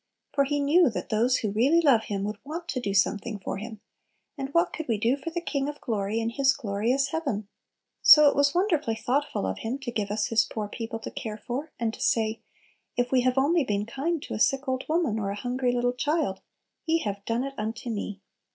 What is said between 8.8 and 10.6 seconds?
thoughtful of Him to give us His